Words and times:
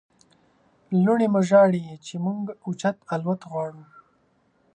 لوڼې 1.03 1.27
مو 1.33 1.41
ژاړي 1.49 1.83
چې 2.05 2.13
موږ 2.25 2.41
اوچت 2.65 2.97
الوت 3.13 3.41
غواړو. 3.51 3.83